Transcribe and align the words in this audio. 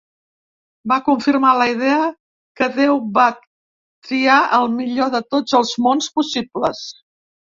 Va 0.91 0.95
confirmar 1.07 1.49
la 1.57 1.65
idea 1.73 1.97
que 2.61 2.69
Déu 2.77 2.97
va 3.17 3.25
triar 4.07 4.39
el 4.59 4.67
millor 4.79 5.11
de 5.17 5.21
tots 5.35 5.59
els 5.59 5.75
mons 5.89 6.09
possibles. 6.19 6.83